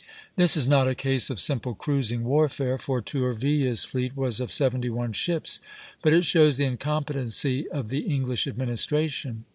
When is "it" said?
6.11-6.25